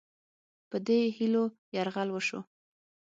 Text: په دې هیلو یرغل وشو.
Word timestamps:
په 0.69 0.77
دې 0.87 0.99
هیلو 1.17 1.43
یرغل 1.75 2.09
وشو. 2.11 2.39